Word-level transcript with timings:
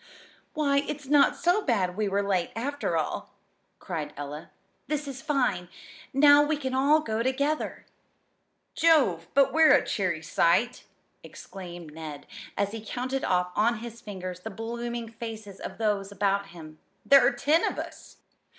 "Why, 0.55 0.77
it's 0.77 1.05
not 1.05 1.35
so 1.35 1.61
bad 1.61 1.95
we 1.95 2.09
were 2.09 2.27
late, 2.27 2.49
after 2.55 2.97
all," 2.97 3.35
cried 3.77 4.13
Ella. 4.17 4.49
"This 4.87 5.07
is 5.07 5.21
fine 5.21 5.69
now 6.11 6.41
we 6.41 6.57
can 6.57 6.73
all 6.73 7.01
go 7.01 7.21
together!" 7.21 7.85
"Jove! 8.73 9.27
but 9.35 9.53
we're 9.53 9.75
a 9.75 9.85
cheery 9.85 10.23
sight!" 10.23 10.85
exclaimed 11.21 11.93
Ned, 11.93 12.25
as 12.57 12.71
he 12.71 12.83
counted 12.83 13.23
off 13.23 13.51
on 13.55 13.77
his 13.77 14.01
fingers 14.01 14.39
the 14.39 14.49
blooming 14.49 15.07
faces 15.07 15.59
of 15.59 15.77
those 15.77 16.11
about 16.11 16.47
him. 16.47 16.79
"There 17.05 17.21
are 17.23 17.31
ten 17.31 17.63
of 17.63 17.77
us!" 17.77 18.17